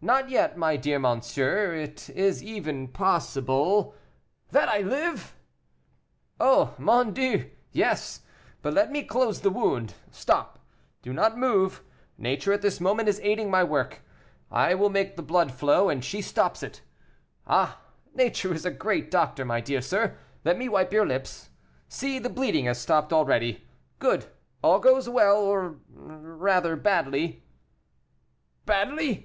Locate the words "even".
2.40-2.86